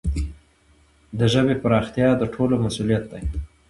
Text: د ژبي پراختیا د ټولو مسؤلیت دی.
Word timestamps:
د 1.19 1.21
ژبي 1.33 1.55
پراختیا 1.63 2.09
د 2.17 2.23
ټولو 2.33 2.55
مسؤلیت 2.65 3.03
دی. 3.11 3.23